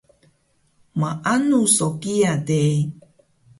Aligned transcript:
Maanu 0.99 1.59
so 1.75 1.87
kiya 2.01 2.33
de 2.47 2.61